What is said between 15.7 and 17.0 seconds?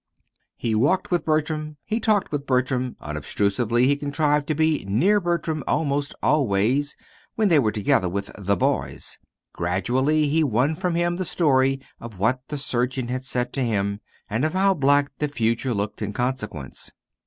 looked in consequence.